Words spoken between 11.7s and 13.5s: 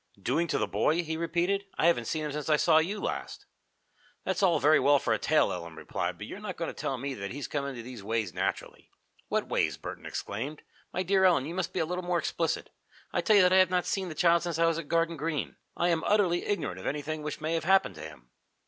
be a little more explicit. I tell you